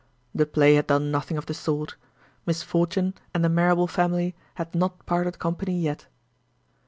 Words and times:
The 0.33 0.47
play 0.47 0.73
had 0.73 0.87
done 0.87 1.11
nothing 1.11 1.37
of 1.37 1.45
the 1.45 1.53
sort. 1.53 1.95
Misfortune 2.47 3.13
and 3.35 3.45
the 3.45 3.49
Marrable 3.49 3.85
family 3.85 4.33
had 4.55 4.73
not 4.73 5.05
parted 5.05 5.37
company 5.37 5.79
yet. 5.79 6.07